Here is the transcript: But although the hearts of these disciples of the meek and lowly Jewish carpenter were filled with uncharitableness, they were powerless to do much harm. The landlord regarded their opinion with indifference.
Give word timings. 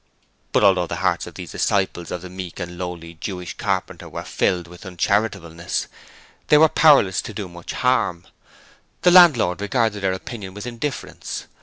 But 0.51 0.63
although 0.63 0.87
the 0.87 0.95
hearts 0.95 1.27
of 1.27 1.35
these 1.35 1.51
disciples 1.51 2.09
of 2.09 2.23
the 2.23 2.29
meek 2.31 2.59
and 2.59 2.75
lowly 2.75 3.19
Jewish 3.21 3.55
carpenter 3.57 4.09
were 4.09 4.23
filled 4.23 4.65
with 4.65 4.83
uncharitableness, 4.83 5.85
they 6.47 6.57
were 6.57 6.69
powerless 6.69 7.21
to 7.21 7.35
do 7.35 7.47
much 7.47 7.73
harm. 7.73 8.25
The 9.03 9.11
landlord 9.11 9.61
regarded 9.61 9.99
their 10.01 10.13
opinion 10.13 10.55
with 10.55 10.65
indifference. 10.65 11.45